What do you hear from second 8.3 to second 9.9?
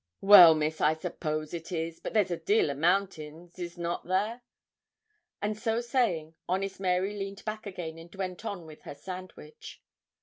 on with her sandwich.